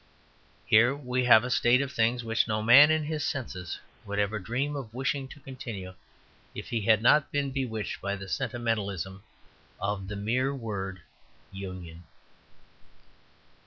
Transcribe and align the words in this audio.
Here 0.65 0.95
we 0.95 1.25
have 1.25 1.43
a 1.43 1.51
state 1.51 1.79
of 1.79 1.91
things 1.93 2.23
which 2.23 2.47
no 2.47 2.63
man 2.63 2.89
in 2.89 3.03
his 3.03 3.23
senses 3.23 3.77
would 4.03 4.17
ever 4.17 4.39
dream 4.39 4.75
of 4.75 4.91
wishing 4.95 5.27
to 5.27 5.39
continue 5.41 5.93
if 6.55 6.69
he 6.69 6.81
had 6.81 7.03
not 7.03 7.31
been 7.31 7.51
bewitched 7.51 8.01
by 8.01 8.15
the 8.15 8.27
sentimentalism 8.27 9.21
of 9.79 10.07
the 10.07 10.15
mere 10.15 10.55
word 10.55 11.01
"union." 11.51 12.05